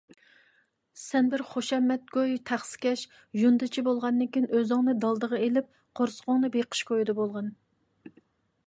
سەن 1.01 1.27
بىر 1.33 1.43
خۇشامەتگۇي- 1.49 2.33
تەخسىكەش، 2.51 3.03
يۇندىچى 3.43 3.85
بولغاندىكىن 3.89 4.49
ئۆزۈڭنى 4.53 4.97
دالدىغا 5.05 5.45
ئېلىپ 5.45 5.71
قورسىقىڭنى 6.01 6.53
بېقىش 6.59 6.85
كويىدا 6.91 7.19
بولغىن. 7.23 7.55